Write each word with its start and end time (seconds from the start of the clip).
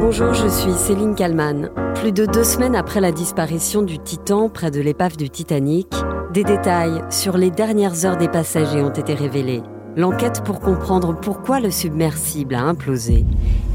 Bonjour, 0.00 0.32
je 0.32 0.48
suis 0.48 0.72
Céline 0.72 1.14
Kalman. 1.14 1.68
Plus 1.96 2.10
de 2.10 2.24
deux 2.24 2.42
semaines 2.42 2.74
après 2.74 3.02
la 3.02 3.12
disparition 3.12 3.82
du 3.82 3.98
Titan 3.98 4.48
près 4.48 4.70
de 4.70 4.80
l'épave 4.80 5.18
du 5.18 5.28
Titanic, 5.28 5.92
des 6.32 6.42
détails 6.42 7.04
sur 7.10 7.36
les 7.36 7.50
dernières 7.50 8.06
heures 8.06 8.16
des 8.16 8.28
passagers 8.28 8.80
ont 8.80 8.94
été 8.94 9.12
révélés. 9.12 9.62
L'enquête 9.96 10.42
pour 10.42 10.60
comprendre 10.60 11.14
pourquoi 11.20 11.60
le 11.60 11.70
submersible 11.70 12.54
a 12.54 12.62
implosé 12.62 13.26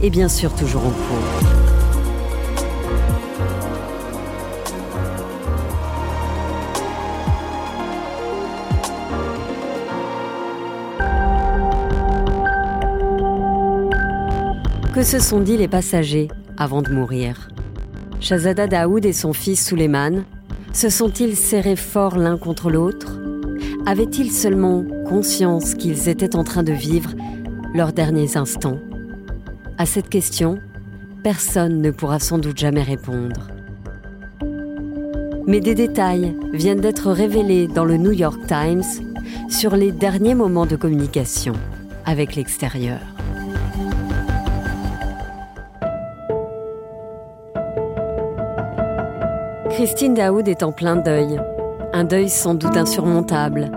est 0.01 0.09
bien 0.09 0.27
sûr 0.27 0.51
toujours 0.56 0.88
en 0.88 0.90
cours. 0.90 1.65
Que 14.96 15.03
se 15.03 15.19
sont 15.19 15.41
dit 15.41 15.57
les 15.57 15.67
passagers 15.67 16.30
avant 16.55 16.81
de 16.81 16.90
mourir 16.90 17.49
Shahzada 18.22 18.66
Daoud 18.66 19.05
et 19.05 19.12
son 19.12 19.34
fils 19.34 19.67
Suleiman 19.67 20.23
se 20.72 20.90
sont-ils 20.90 21.36
serrés 21.36 21.76
fort 21.76 22.17
l'un 22.17 22.38
contre 22.38 22.70
l'autre? 22.70 23.20
Avaient-ils 23.86 24.31
seulement 24.31 24.86
conscience 25.05 25.73
qu'ils 25.73 26.08
étaient 26.08 26.38
en 26.38 26.45
train 26.45 26.63
de 26.63 26.72
vivre 26.72 27.09
leurs 27.73 27.91
derniers 27.91 28.38
instants? 28.38 28.80
À 29.77 29.86
cette 29.86 30.08
question, 30.08 30.59
personne 31.23 31.81
ne 31.81 31.91
pourra 31.91 32.20
sans 32.20 32.38
doute 32.38 32.58
jamais 32.58 32.84
répondre. 32.84 33.50
Mais 35.45 35.59
des 35.59 35.75
détails 35.75 36.38
viennent 36.53 36.80
d'être 36.80 37.12
révélés 37.12 37.67
dans 37.67 37.84
le 37.84 37.98
New 37.98 38.14
York 38.14 38.39
Times 38.48 38.84
sur 39.50 39.75
les 39.75 39.91
derniers 39.91 40.36
moments 40.36 40.66
de 40.66 40.77
communication 40.77 41.52
avec 42.05 42.38
l'extérieur. 42.38 43.15
Christine 49.76 50.14
Daoud 50.14 50.48
est 50.48 50.64
en 50.64 50.72
plein 50.72 50.95
deuil, 50.95 51.38
un 51.92 52.06
deuil 52.06 52.30
sans 52.30 52.54
doute 52.54 52.78
insurmontable. 52.78 53.70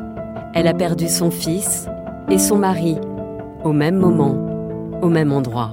Elle 0.55 0.69
a 0.69 0.73
perdu 0.73 1.09
son 1.09 1.33
fils 1.33 1.89
et 2.31 2.39
son 2.39 2.57
mari 2.57 2.97
au 3.65 3.73
même 3.73 3.97
moment, 3.97 4.37
au 5.03 5.09
même 5.09 5.33
endroit. 5.33 5.73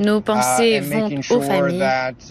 Nos 0.00 0.20
pensées 0.20 0.78
uh, 0.78 0.80
vont 0.80 1.10
aux 1.30 1.40
familles 1.40 1.80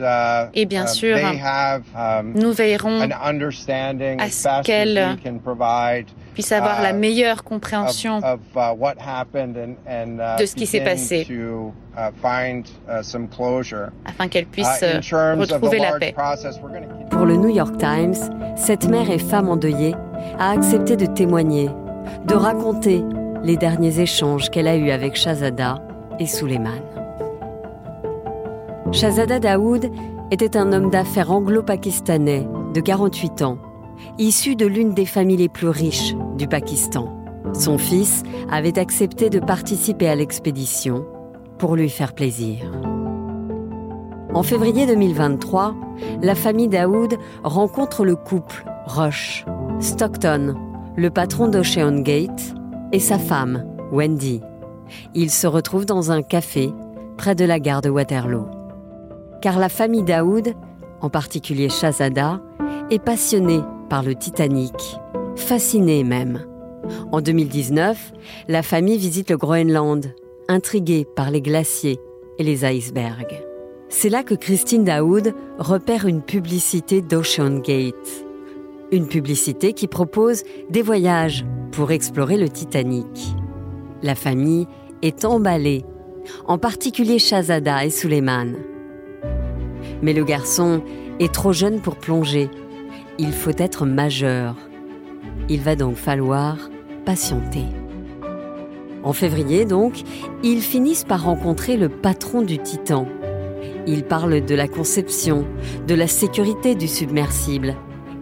uh, 0.01 0.49
et 0.53 0.65
bien 0.65 0.83
uh, 0.83 0.89
sûr, 0.89 1.15
um, 1.15 2.33
nous 2.35 2.51
veillerons 2.51 2.99
à 2.99 4.29
ce 4.29 4.61
qu'elles 4.63 5.17
puissent 6.37 6.51
avoir 6.51 6.83
la 6.83 6.93
meilleure 6.93 7.43
compréhension 7.43 8.19
de 8.19 8.35
ce 10.45 10.53
qui 10.53 10.67
s'est 10.67 10.83
passé 10.83 11.25
afin 14.05 14.27
qu'elles 14.27 14.45
puissent 14.45 14.83
retrouver 14.83 15.79
la 15.79 15.97
paix. 15.97 16.13
Pour 17.09 17.25
le 17.25 17.37
New 17.37 17.49
York 17.49 17.75
Times, 17.79 18.13
cette 18.55 18.87
mère 18.87 19.09
et 19.09 19.17
femme 19.17 19.49
endeuillée 19.49 19.95
a 20.37 20.51
accepté 20.51 20.95
de 20.95 21.07
témoigner, 21.07 21.71
de 22.27 22.35
raconter 22.35 23.03
les 23.41 23.57
derniers 23.57 23.99
échanges 23.99 24.51
qu'elle 24.51 24.67
a 24.67 24.75
eus 24.75 24.91
avec 24.91 25.15
Shazada 25.15 25.81
et 26.19 26.27
Suleiman. 26.27 26.83
Shahzada 28.91 29.39
Daoud 29.39 29.89
était 30.29 30.55
un 30.55 30.71
homme 30.71 30.91
d'affaires 30.91 31.31
anglo-pakistanais 31.31 32.47
de 32.75 32.79
48 32.79 33.41
ans, 33.41 33.57
issu 34.19 34.55
de 34.55 34.67
l'une 34.67 34.93
des 34.93 35.07
familles 35.07 35.37
les 35.37 35.49
plus 35.49 35.69
riches 35.69 36.13
du 36.37 36.47
Pakistan. 36.47 37.13
Son 37.53 37.77
fils 37.77 38.23
avait 38.49 38.79
accepté 38.79 39.29
de 39.29 39.39
participer 39.39 40.07
à 40.07 40.15
l'expédition 40.15 41.05
pour 41.57 41.75
lui 41.75 41.89
faire 41.89 42.13
plaisir. 42.13 42.71
En 44.33 44.43
février 44.43 44.85
2023, 44.85 45.75
la 46.21 46.35
famille 46.35 46.67
Daoud 46.67 47.17
rencontre 47.43 48.05
le 48.05 48.15
couple 48.15 48.65
Rush, 48.85 49.45
Stockton, 49.79 50.55
le 50.95 51.09
patron 51.09 51.47
d'Ocean 51.47 52.01
Gate, 52.01 52.53
et 52.91 52.99
sa 52.99 53.17
femme, 53.17 53.65
Wendy. 53.91 54.41
Ils 55.13 55.31
se 55.31 55.47
retrouvent 55.47 55.85
dans 55.85 56.11
un 56.11 56.21
café 56.21 56.71
près 57.17 57.35
de 57.35 57.45
la 57.45 57.59
gare 57.59 57.81
de 57.81 57.89
Waterloo. 57.89 58.47
Car 59.41 59.59
la 59.59 59.69
famille 59.69 60.03
Daoud, 60.03 60.53
en 61.01 61.09
particulier 61.09 61.69
Shazada, 61.69 62.39
est 62.89 63.03
passionnée 63.03 63.61
par 63.89 64.03
le 64.03 64.15
Titanic, 64.15 64.73
fascinée 65.37 66.03
même. 66.03 66.45
En 67.11 67.21
2019, 67.21 68.13
la 68.47 68.63
famille 68.63 68.97
visite 68.97 69.29
le 69.29 69.37
Groenland, 69.37 70.13
intriguée 70.47 71.05
par 71.15 71.31
les 71.31 71.41
glaciers 71.41 71.99
et 72.37 72.43
les 72.43 72.65
icebergs. 72.65 73.43
C'est 73.89 74.09
là 74.09 74.23
que 74.23 74.35
Christine 74.35 74.83
Daoud 74.83 75.33
repère 75.59 76.05
une 76.05 76.21
publicité 76.21 77.01
d'Ocean 77.01 77.59
Gate. 77.59 78.25
Une 78.91 79.07
publicité 79.07 79.73
qui 79.73 79.87
propose 79.87 80.43
des 80.69 80.81
voyages 80.81 81.45
pour 81.71 81.91
explorer 81.91 82.37
le 82.37 82.49
Titanic. 82.49 83.35
La 84.01 84.15
famille 84.15 84.67
est 85.01 85.25
emballée, 85.25 85.85
en 86.45 86.57
particulier 86.57 87.19
Shazada 87.19 87.85
et 87.85 87.89
Suleiman. 87.89 88.55
Mais 90.01 90.13
le 90.13 90.23
garçon 90.23 90.81
est 91.19 91.33
trop 91.33 91.53
jeune 91.53 91.81
pour 91.81 91.95
plonger. 91.95 92.49
Il 93.17 93.31
faut 93.31 93.57
être 93.57 93.85
majeur. 93.85 94.55
Il 95.49 95.61
va 95.61 95.75
donc 95.75 95.95
falloir 95.95 96.57
patienter. 97.05 97.65
En 99.03 99.13
février, 99.13 99.63
donc, 99.63 100.01
ils 100.43 100.61
finissent 100.61 101.05
par 101.05 101.23
rencontrer 101.23 101.77
le 101.77 101.87
patron 101.87 102.41
du 102.41 102.57
Titan. 102.57 103.07
Ils 103.85 104.03
parlent 104.03 104.43
de 104.43 104.55
la 104.55 104.67
conception, 104.67 105.45
de 105.87 105.95
la 105.95 106.07
sécurité 106.07 106.75
du 106.75 106.89
submersible 106.89 107.75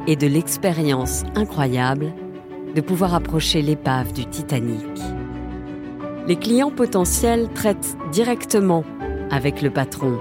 et 0.06 0.16
de 0.16 0.28
l'expérience 0.28 1.24
incroyable 1.34 2.14
de 2.76 2.82
pouvoir 2.82 3.16
approcher 3.16 3.64
l'épave 3.64 4.14
du 4.14 4.26
Titanic. 4.26 4.86
Les 6.28 6.36
clients 6.36 6.72
potentiels 6.72 7.50
traitent 7.56 7.98
directement 8.12 8.84
avec 9.32 9.62
le 9.64 9.72
patron. 9.72 10.20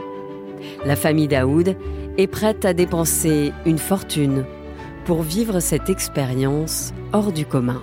La 0.87 0.97
famille 0.97 1.29
Daoud 1.29 1.77
est 2.17 2.27
prête 2.27 2.65
à 2.65 2.73
dépenser 2.73 3.53
une 3.67 3.79
fortune 3.79 4.45
pour 5.05 5.23
vivre 5.23 5.61
cette 5.61 5.91
expérience 5.91 6.93
hors 7.13 7.33
du 7.33 7.47
commun. 7.47 7.83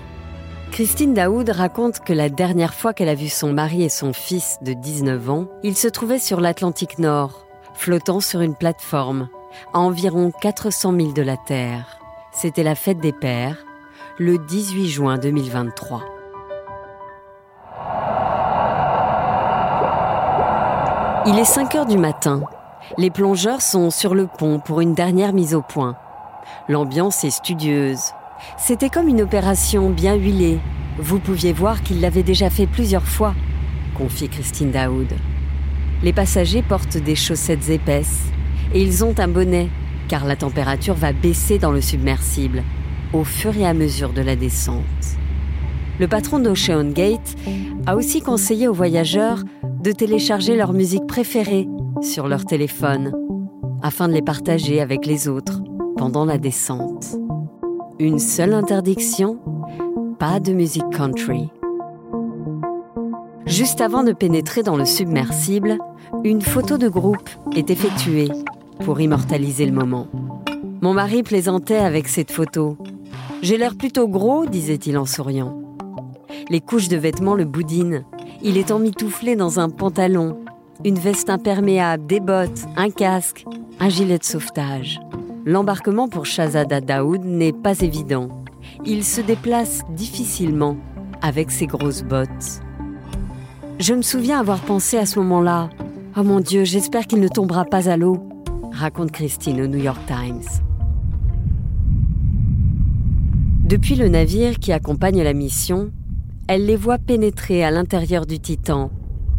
Christine 0.72 1.14
Daoud 1.14 1.50
raconte 1.50 2.00
que 2.00 2.14
la 2.14 2.30
dernière 2.30 2.74
fois 2.74 2.94
qu'elle 2.94 3.10
a 3.10 3.16
vu 3.16 3.28
son 3.28 3.52
mari 3.52 3.84
et 3.84 3.90
son 3.90 4.14
fils 4.14 4.58
de 4.62 4.74
19 4.74 5.30
ans, 5.30 5.48
ils 5.64 5.76
se 5.76 5.88
trouvaient 5.88 6.20
sur 6.20 6.40
l'Atlantique 6.40 6.98
Nord, 6.98 7.46
flottant 7.74 8.22
sur 8.22 8.42
une 8.42 8.56
plateforme, 8.56 9.28
à 9.74 9.80
environ 9.80 10.32
400 10.42 10.94
000 10.96 11.12
de 11.12 11.22
la 11.22 11.38
Terre. 11.38 12.00
C'était 12.32 12.64
la 12.64 12.76
fête 12.76 13.00
des 13.00 13.12
pères, 13.12 13.58
le 14.18 14.38
18 14.38 14.88
juin 14.88 15.18
2023. 15.18 16.04
Il 21.28 21.38
est 21.38 21.46
5 21.46 21.76
heures 21.76 21.86
du 21.86 21.98
matin. 21.98 22.42
Les 22.98 23.12
plongeurs 23.12 23.62
sont 23.62 23.92
sur 23.92 24.16
le 24.16 24.28
pont 24.28 24.60
pour 24.60 24.82
une 24.82 24.96
dernière 24.96 25.34
mise 25.34 25.54
au 25.54 25.62
point. 25.62 25.98
L'ambiance 26.68 27.24
est 27.24 27.32
studieuse. 27.32 28.12
C'était 28.58 28.90
comme 28.90 29.08
une 29.08 29.22
opération 29.22 29.90
bien 29.90 30.16
huilée. 30.16 30.60
Vous 30.98 31.20
pouviez 31.20 31.54
voir 31.54 31.84
qu'il 31.84 32.02
l'avait 32.02 32.24
déjà 32.24 32.50
fait 32.50 32.68
plusieurs 32.68 33.08
fois, 33.08 33.34
confie 33.96 34.30
Christine 34.30 34.72
Daoud. 34.72 35.14
Les 36.04 36.14
passagers 36.14 36.64
portent 36.64 36.98
des 36.98 37.16
chaussettes 37.16 37.70
épaisses 37.70 38.22
et 38.74 38.82
ils 38.82 39.04
ont 39.04 39.16
un 39.18 39.28
bonnet 39.28 39.70
car 40.08 40.26
la 40.26 40.36
température 40.36 40.96
va 40.96 41.14
baisser 41.14 41.58
dans 41.58 41.72
le 41.72 41.82
submersible 41.82 42.64
au 43.14 43.24
fur 43.24 43.56
et 43.56 43.66
à 43.66 43.74
mesure 43.74 44.12
de 44.12 44.22
la 44.22 44.36
descente. 44.36 44.84
Le 46.00 46.08
patron 46.08 46.40
d'Ocean 46.40 46.90
Gate 46.90 47.36
a 47.86 47.96
aussi 47.96 48.22
conseillé 48.22 48.68
aux 48.68 48.74
voyageurs 48.74 49.44
de 49.84 49.92
télécharger 49.92 50.56
leur 50.56 50.74
musique 50.74 51.08
préférée 51.08 51.68
sur 52.02 52.28
leur 52.28 52.46
téléphone 52.46 53.14
afin 53.84 54.08
de 54.08 54.14
les 54.14 54.22
partager 54.22 54.82
avec 54.82 55.06
les 55.06 55.28
autres 55.28 55.61
pendant 56.02 56.26
la 56.26 56.40
descente. 56.40 57.16
Une 58.00 58.18
seule 58.18 58.56
interdiction, 58.56 59.38
pas 60.18 60.40
de 60.40 60.52
musique 60.52 60.90
country. 60.90 61.52
Juste 63.46 63.82
avant 63.82 64.04
de 64.04 64.12
pénétrer 64.12 64.64
dans 64.64 64.78
le 64.78 64.86
submersible, 64.86 65.78
une 66.24 66.42
photo 66.42 66.80
de 66.80 66.90
groupe 66.90 67.30
est 67.56 67.70
effectuée 67.70 68.30
pour 68.84 69.00
immortaliser 69.00 69.68
le 69.68 69.74
moment. 69.74 70.08
Mon 70.82 70.96
mari 70.96 71.22
plaisantait 71.22 71.76
avec 71.76 72.08
cette 72.08 72.32
photo. 72.32 72.78
J'ai 73.44 73.60
l'air 73.60 73.76
plutôt 73.76 74.08
gros, 74.08 74.48
disait-il 74.48 74.98
en 74.98 75.06
souriant. 75.06 75.62
Les 76.50 76.62
couches 76.62 76.90
de 76.90 76.98
vêtements 76.98 77.36
le 77.36 77.46
boudinent. 77.46 78.06
Il 78.42 78.58
est 78.58 78.72
emmitouflé 78.72 79.36
dans 79.36 79.60
un 79.60 79.70
pantalon, 79.70 80.40
une 80.84 80.98
veste 80.98 81.30
imperméable, 81.30 82.08
des 82.08 82.22
bottes, 82.22 82.66
un 82.76 82.90
casque, 82.90 83.46
un 83.80 83.90
gilet 83.90 84.18
de 84.18 84.24
sauvetage. 84.24 85.00
L'embarquement 85.46 86.08
pour 86.08 86.28
Shazada 86.28 86.82
Daoud 86.82 87.26
n'est 87.26 87.52
pas 87.52 87.80
évident. 87.82 88.28
Il 88.86 89.04
se 89.04 89.22
déplace 89.22 89.82
difficilement 89.90 90.78
avec 91.22 91.50
ses 91.50 91.66
grosses 91.66 92.04
bottes. 92.04 92.62
Je 93.80 93.96
me 93.96 94.04
souviens 94.04 94.40
avoir 94.40 94.60
pensé 94.60 94.98
à 94.98 95.08
ce 95.08 95.18
moment-là 95.20 95.70
Oh 96.16 96.24
mon 96.24 96.42
Dieu, 96.42 96.64
j'espère 96.64 97.08
qu'il 97.08 97.20
ne 97.20 97.28
tombera 97.28 97.66
pas 97.66 97.90
à 97.90 97.98
l'eau, 97.98 98.20
raconte 98.72 99.12
Christine 99.12 99.62
au 99.62 99.68
New 99.68 99.80
York 99.80 100.00
Times. 100.06 100.62
Depuis 103.64 103.96
le 103.96 104.10
navire 104.10 104.60
qui 104.60 104.74
accompagne 104.74 105.24
la 105.24 105.34
mission, 105.34 105.92
elle 106.48 106.68
les 106.68 106.76
voit 106.76 107.00
pénétrer 107.00 107.64
à 107.64 107.72
l'intérieur 107.72 108.28
du 108.28 108.40
Titan. 108.40 108.92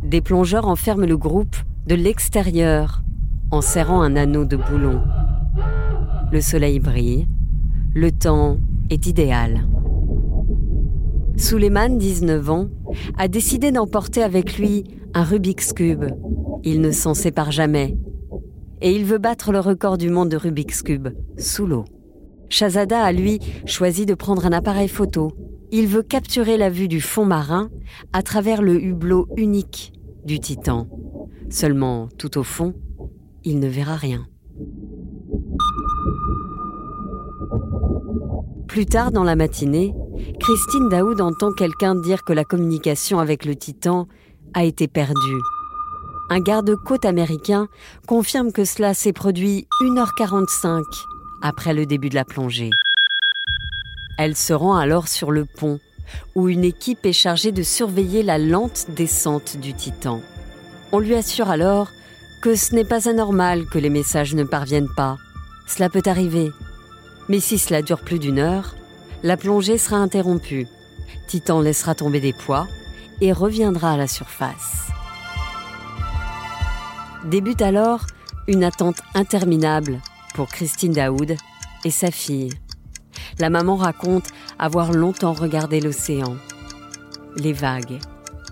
Des 0.03 0.21
plongeurs 0.21 0.67
enferment 0.67 1.07
le 1.07 1.17
groupe 1.17 1.57
de 1.87 1.95
l'extérieur 1.95 3.03
en 3.53 3.61
serrant 3.61 4.03
un 4.03 4.17
anneau 4.17 4.45
de 4.45 4.57
boulon. 4.57 5.01
Le 6.33 6.41
soleil 6.41 6.81
brille, 6.81 7.27
le 7.95 8.11
temps 8.11 8.57
est 8.89 9.07
idéal. 9.07 9.69
Suleiman, 11.37 11.99
19 11.99 12.49
ans, 12.49 12.69
a 13.19 13.29
décidé 13.29 13.71
d'emporter 13.71 14.23
avec 14.23 14.57
lui 14.57 14.85
un 15.13 15.25
Rubik's 15.25 15.75
Cube. 15.75 16.07
Il 16.65 16.81
ne 16.81 16.91
s'en 16.91 17.13
sépare 17.13 17.53
jamais. 17.53 17.99
Et 18.81 18.97
il 18.97 19.05
veut 19.05 19.19
battre 19.19 19.53
le 19.53 19.61
record 19.61 19.99
du 19.99 20.09
monde 20.09 20.31
de 20.31 20.39
Rubik's 20.39 20.81
Cube, 20.81 21.09
sous 21.37 21.67
l'eau. 21.67 21.85
Shazada 22.49 23.03
a, 23.05 23.13
lui, 23.13 23.39
choisi 23.67 24.07
de 24.07 24.15
prendre 24.15 24.47
un 24.47 24.53
appareil 24.53 24.89
photo. 24.89 25.33
Il 25.71 25.87
veut 25.87 26.03
capturer 26.03 26.57
la 26.57 26.71
vue 26.71 26.89
du 26.89 27.03
fond 27.03 27.27
marin 27.27 27.69
à 28.15 28.23
travers 28.23 28.63
le 28.63 28.83
hublot 28.83 29.29
unique 29.37 29.93
du 30.25 30.41
Titan. 30.41 30.87
Seulement, 31.51 32.09
tout 32.17 32.39
au 32.39 32.43
fond, 32.43 32.73
il 33.45 33.59
ne 33.59 33.69
verra 33.69 33.97
rien. 33.97 34.27
Plus 38.73 38.87
tard 38.87 39.13
dans 39.13 39.23
la 39.23 39.37
matinée, 39.37 39.93
Christine 40.41 40.89
Daoud 40.89 41.21
entend 41.21 41.53
quelqu'un 41.53 41.95
dire 41.95 42.25
que 42.25 42.33
la 42.33 42.43
communication 42.43 43.19
avec 43.19 43.45
le 43.45 43.55
Titan 43.55 44.09
a 44.55 44.65
été 44.65 44.89
perdue. 44.89 45.43
Un 46.31 46.41
garde-côte 46.41 47.05
américain 47.05 47.69
confirme 48.07 48.51
que 48.51 48.65
cela 48.65 48.95
s'est 48.95 49.13
produit 49.13 49.67
1h45 49.83 50.85
après 51.43 51.75
le 51.75 51.85
début 51.85 52.09
de 52.09 52.15
la 52.15 52.25
plongée. 52.25 52.71
Elle 54.17 54.35
se 54.35 54.55
rend 54.55 54.77
alors 54.77 55.07
sur 55.07 55.33
le 55.33 55.45
pont, 55.45 55.79
où 56.35 56.49
une 56.49 56.65
équipe 56.65 57.05
est 57.05 57.13
chargée 57.13 57.53
de 57.53 57.63
surveiller 57.63 58.23
la 58.23 58.39
lente 58.39 58.87
descente 58.89 59.59
du 59.59 59.75
Titan. 59.75 60.23
On 60.93 60.99
lui 60.99 61.15
assure 61.15 61.51
alors 61.51 61.89
que 62.41 62.55
ce 62.55 62.75
n'est 62.75 62.87
pas 62.87 63.07
anormal 63.07 63.67
que 63.67 63.79
les 63.79 63.91
messages 63.91 64.35
ne 64.35 64.45
parviennent 64.45 64.95
pas. 64.97 65.19
Cela 65.67 65.91
peut 65.91 66.03
arriver. 66.07 66.49
Mais 67.29 67.41
si 67.41 67.59
cela 67.59 67.83
dure 67.83 68.01
plus 68.01 68.19
d'une 68.19 68.39
heure, 68.39 68.75
la 69.23 69.37
plongée 69.37 69.79
sera 69.79 69.97
interrompue. 69.97 70.67
Titan 71.29 71.61
laissera 71.61 71.95
tomber 71.95 72.21
des 72.21 72.33
poids 72.33 72.67
et 73.21 73.33
reviendra 73.33 73.93
à 73.93 73.97
la 73.97 74.09
surface. 74.09 74.89
Débute 77.25 77.63
alors 77.63 78.07
une 78.49 78.65
attente 78.65 79.01
interminable 79.15 80.01
pour 80.35 80.49
Christine 80.49 80.93
Daoud 80.93 81.37
et 81.85 81.91
sa 81.91 82.11
fille. 82.11 82.51
La 83.39 83.49
maman 83.49 83.77
raconte 83.77 84.29
avoir 84.59 84.93
longtemps 84.93 85.33
regardé 85.33 85.81
l'océan, 85.81 86.37
les 87.37 87.53
vagues, 87.53 87.99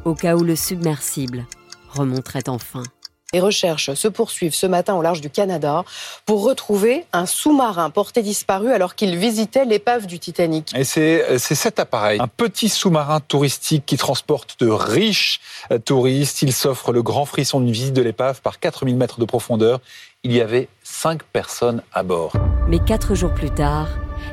au 0.05 0.15
cas 0.15 0.37
où 0.37 0.45
le 0.45 0.57
submersible 0.57 1.47
remonterait 1.91 2.49
enfin. 2.49 2.85
Les 3.33 3.41
recherches 3.41 3.95
se 3.95 4.09
poursuivent 4.09 4.55
ce 4.55 4.67
matin 4.67 4.97
au 4.97 5.03
large 5.03 5.21
du 5.21 5.31
Canada 5.31 5.85
pour 6.27 6.43
retrouver 6.43 7.05
un 7.13 7.27
sous-marin 7.27 7.89
porté 7.91 8.23
disparu 8.23 8.73
alors 8.73 8.97
qu'il 8.97 9.17
visitait 9.17 9.65
l'épave 9.65 10.07
du 10.07 10.19
Titanic. 10.19 10.73
Et 10.75 10.83
c'est 10.83 11.39
cet 11.39 11.79
appareil, 11.79 12.19
un 12.21 12.27
petit 12.27 12.69
sous-marin 12.69 13.21
touristique 13.21 13.87
qui 13.87 13.97
transporte 13.97 14.59
de 14.59 14.69
riches 14.69 15.41
euh, 15.71 15.79
touristes. 15.79 16.43
Il 16.43 16.53
s'offre 16.53 16.93
le 16.93 17.03
grand 17.03 17.25
frisson 17.25 17.61
d'une 17.61 17.71
visite 17.71 17.95
de 17.95 18.03
l'épave 18.03 18.41
par 18.41 18.59
4000 18.59 18.97
mètres 18.97 19.21
de 19.21 19.25
profondeur. 19.25 19.81
Il 20.25 20.33
y 20.33 20.41
avait 20.41 20.69
cinq 20.83 21.23
personnes 21.23 21.83
à 21.93 22.03
bord. 22.03 22.33
Mais 22.67 22.81
quatre 22.81 23.15
jours 23.15 23.33
plus 23.33 23.51
tard, 23.51 23.87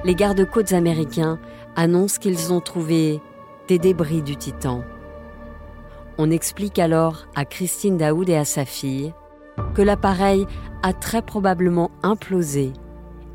les 0.06 0.16
gardes-côtes 0.16 0.74
américains 0.74 1.40
annoncent 1.76 2.18
qu'ils 2.20 2.52
ont 2.52 2.62
trouvé 2.62 3.22
des 3.68 3.78
débris 3.78 4.24
du 4.24 4.36
Titan. 4.38 4.84
On 6.20 6.32
explique 6.32 6.80
alors 6.80 7.28
à 7.36 7.46
Christine 7.46 7.98
Daoud 7.98 8.28
et 8.28 8.36
à 8.36 8.46
sa 8.46 8.66
fille 8.66 9.14
que 9.76 9.84
l'appareil 9.84 10.48
a 10.82 10.94
très 10.94 11.22
probablement 11.22 11.92
implosé 12.02 12.74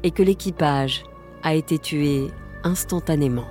et 0.03 0.11
que 0.11 0.23
l'équipage 0.23 1.05
a 1.45 1.55
été 1.55 1.79
tué 1.79 2.29
instantanément. 2.65 3.47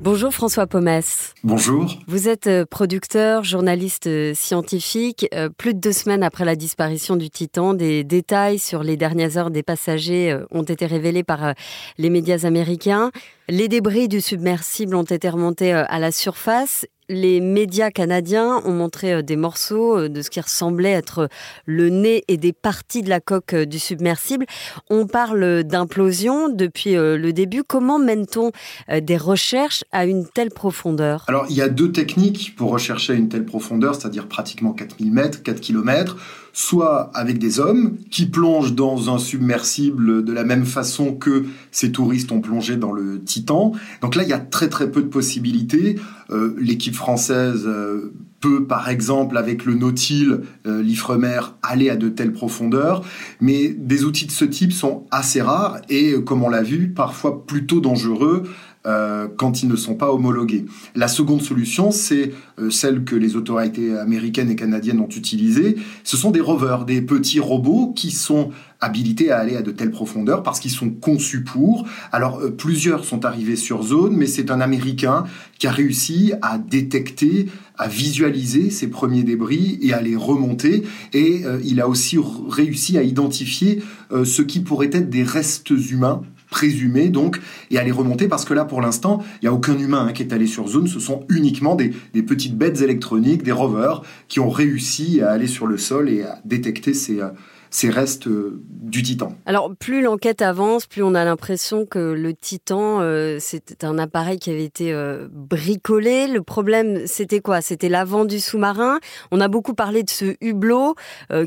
Bonjour 0.00 0.32
François 0.32 0.68
Pomès. 0.68 1.34
Bonjour. 1.42 1.92
Vous 2.06 2.28
êtes 2.28 2.46
euh, 2.46 2.64
producteur, 2.64 3.42
journaliste 3.42 4.06
euh, 4.06 4.34
scientifique. 4.36 5.26
Euh, 5.34 5.48
plus 5.48 5.74
de 5.74 5.80
deux 5.80 5.90
semaines 5.90 6.22
après 6.22 6.44
la 6.44 6.54
disparition 6.54 7.16
du 7.16 7.28
Titan, 7.28 7.74
des 7.74 8.04
détails 8.04 8.60
sur 8.60 8.84
les 8.84 8.96
dernières 8.96 9.36
heures 9.36 9.50
des 9.50 9.64
passagers 9.64 10.38
ont 10.52 10.62
été 10.62 10.86
révélés 10.86 11.24
par 11.24 11.54
les 11.98 12.08
médias 12.08 12.46
américains. 12.46 13.10
Les 13.48 13.68
débris 13.68 14.08
du 14.08 14.20
submersible 14.20 14.94
ont 14.94 15.02
été 15.02 15.28
remontés 15.28 15.72
à 15.72 15.98
la 15.98 16.10
surface 16.12 16.86
les 17.08 17.40
médias 17.40 17.90
canadiens 17.90 18.60
ont 18.64 18.72
montré 18.72 19.12
euh, 19.12 19.22
des 19.22 19.36
morceaux 19.36 19.98
euh, 19.98 20.08
de 20.08 20.22
ce 20.22 20.30
qui 20.30 20.40
ressemblait 20.40 20.90
être 20.90 21.28
le 21.64 21.88
nez 21.88 22.24
et 22.28 22.36
des 22.36 22.52
parties 22.52 23.02
de 23.02 23.08
la 23.08 23.20
coque 23.20 23.54
euh, 23.54 23.64
du 23.64 23.78
submersible. 23.78 24.46
On 24.90 25.06
parle 25.06 25.64
d'implosion 25.64 26.48
depuis 26.48 26.94
le 26.94 27.32
début. 27.32 27.62
Comment 27.62 27.98
mène-t-on 27.98 28.52
des 29.00 29.16
recherches 29.16 29.84
à 29.92 30.06
une 30.06 30.26
telle 30.26 30.50
profondeur? 30.50 31.24
Alors, 31.28 31.46
il 31.48 31.56
y 31.56 31.62
a 31.62 31.68
deux 31.68 31.92
techniques 31.92 32.54
pour 32.56 32.70
rechercher 32.70 33.12
à 33.12 33.16
une 33.16 33.28
telle 33.28 33.44
profondeur, 33.44 33.94
c'est-à-dire 33.94 34.26
pratiquement 34.28 34.72
4000 34.72 35.12
mètres, 35.12 35.42
4 35.42 35.60
km 35.60 36.16
soit 36.56 37.10
avec 37.12 37.38
des 37.38 37.60
hommes 37.60 37.98
qui 38.10 38.24
plongent 38.24 38.74
dans 38.74 39.14
un 39.14 39.18
submersible 39.18 40.24
de 40.24 40.32
la 40.32 40.42
même 40.42 40.64
façon 40.64 41.12
que 41.12 41.44
ces 41.70 41.92
touristes 41.92 42.32
ont 42.32 42.40
plongé 42.40 42.76
dans 42.76 42.92
le 42.92 43.22
Titan. 43.22 43.72
Donc 44.00 44.14
là, 44.14 44.22
il 44.22 44.30
y 44.30 44.32
a 44.32 44.38
très 44.38 44.70
très 44.70 44.90
peu 44.90 45.02
de 45.02 45.08
possibilités. 45.08 45.96
Euh, 46.30 46.54
l'équipe 46.58 46.94
française 46.94 47.64
euh, 47.66 48.10
peut, 48.40 48.64
par 48.64 48.88
exemple, 48.88 49.36
avec 49.36 49.66
le 49.66 49.74
Nautil, 49.74 50.40
euh, 50.66 50.82
l'Ifremer, 50.82 51.40
aller 51.62 51.90
à 51.90 51.96
de 51.96 52.08
telles 52.08 52.32
profondeurs, 52.32 53.04
mais 53.42 53.68
des 53.68 54.04
outils 54.04 54.26
de 54.26 54.32
ce 54.32 54.46
type 54.46 54.72
sont 54.72 55.04
assez 55.10 55.42
rares 55.42 55.82
et, 55.90 56.14
comme 56.24 56.42
on 56.42 56.48
l'a 56.48 56.62
vu, 56.62 56.88
parfois 56.88 57.44
plutôt 57.44 57.80
dangereux 57.80 58.44
euh, 58.86 59.26
quand 59.36 59.64
ils 59.64 59.68
ne 59.68 59.74
sont 59.74 59.96
pas 59.96 60.12
homologués. 60.12 60.64
La 60.94 61.08
seconde 61.08 61.42
solution, 61.42 61.90
c'est 61.90 62.32
euh, 62.60 62.70
celle 62.70 63.02
que 63.02 63.16
les 63.16 63.34
autorités 63.34 63.96
américaines 63.98 64.48
et 64.48 64.54
canadiennes 64.54 65.00
ont 65.00 65.08
utilisée. 65.08 65.76
Ce 66.04 66.16
sont 66.16 66.30
des 66.30 66.40
rovers, 66.40 66.84
des 66.84 67.02
petits 67.02 67.40
robots 67.40 67.92
qui 67.96 68.12
sont 68.12 68.50
habilités 68.80 69.32
à 69.32 69.38
aller 69.38 69.56
à 69.56 69.62
de 69.62 69.72
telles 69.72 69.90
profondeurs 69.90 70.44
parce 70.44 70.60
qu'ils 70.60 70.70
sont 70.70 70.90
conçus 70.90 71.42
pour. 71.42 71.84
Alors 72.12 72.38
euh, 72.38 72.50
plusieurs 72.50 73.04
sont 73.04 73.24
arrivés 73.24 73.56
sur 73.56 73.82
zone, 73.82 74.16
mais 74.16 74.26
c'est 74.26 74.52
un 74.52 74.60
Américain 74.60 75.24
qui 75.58 75.66
a 75.66 75.72
réussi 75.72 76.34
à 76.40 76.56
détecter, 76.56 77.48
à 77.78 77.88
visualiser 77.88 78.70
ces 78.70 78.86
premiers 78.86 79.24
débris 79.24 79.80
et 79.82 79.94
à 79.94 80.00
les 80.00 80.14
remonter. 80.14 80.84
Et 81.12 81.42
il 81.64 81.80
a 81.80 81.88
aussi 81.88 82.18
réussi 82.48 82.98
à 82.98 83.02
identifier 83.02 83.82
ce 84.24 84.42
qui 84.42 84.60
pourrait 84.60 84.90
être 84.92 85.10
des 85.10 85.22
restes 85.22 85.70
humains 85.70 86.22
présumé 86.56 87.10
donc 87.10 87.38
et 87.70 87.76
à 87.76 87.84
les 87.84 87.92
remonter 87.92 88.28
parce 88.28 88.46
que 88.46 88.54
là 88.54 88.64
pour 88.64 88.80
l'instant 88.80 89.22
il 89.42 89.44
n'y 89.44 89.48
a 89.48 89.52
aucun 89.52 89.78
humain 89.78 90.06
hein, 90.08 90.12
qui 90.14 90.22
est 90.22 90.32
allé 90.32 90.46
sur 90.46 90.66
zone 90.68 90.86
ce 90.86 90.98
sont 91.00 91.26
uniquement 91.28 91.74
des, 91.74 91.92
des, 92.14 92.22
petites 92.22 92.56
bêtes 92.56 92.80
électroniques 92.80 93.42
des 93.42 93.52
rovers 93.52 94.00
qui 94.28 94.40
ont 94.40 94.48
réussi 94.48 95.20
à 95.20 95.32
aller 95.32 95.48
sur 95.48 95.66
le 95.66 95.76
sol 95.76 96.08
et 96.08 96.22
à 96.22 96.38
détecter 96.46 96.94
ces, 96.94 97.20
euh, 97.20 97.28
ces 97.70 97.90
restes 97.90 98.26
euh, 98.26 98.60
du 98.68 99.02
Titan. 99.02 99.32
Alors, 99.46 99.74
plus 99.74 100.02
l'enquête 100.02 100.42
avance, 100.42 100.86
plus 100.86 101.02
on 101.02 101.14
a 101.14 101.24
l'impression 101.24 101.86
que 101.86 101.98
le 101.98 102.34
Titan, 102.34 103.00
euh, 103.00 103.38
c'était 103.40 103.84
un 103.84 103.98
appareil 103.98 104.38
qui 104.38 104.50
avait 104.50 104.64
été 104.64 104.92
euh, 104.92 105.28
bricolé. 105.30 106.26
Le 106.26 106.42
problème, 106.42 107.06
c'était 107.06 107.40
quoi? 107.40 107.60
C'était 107.60 107.88
l'avant 107.88 108.24
du 108.24 108.40
sous-marin. 108.40 108.98
On 109.30 109.40
a 109.40 109.48
beaucoup 109.48 109.74
parlé 109.74 110.02
de 110.02 110.10
ce 110.10 110.36
hublot, 110.40 110.94